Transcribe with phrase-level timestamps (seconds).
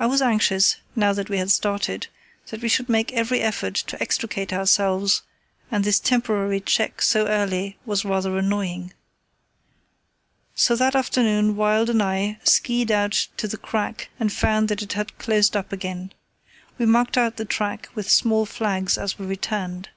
[0.00, 2.06] I was anxious, now that we had started,
[2.46, 5.24] that we should make every effort to extricate ourselves,
[5.70, 8.94] and this temporary check so early was rather annoying.
[10.54, 14.80] So that afternoon Wild and I ski ed out to the crack and found that
[14.80, 16.14] it had closed up again.
[16.78, 19.90] We marked out the track with small flags as we returned.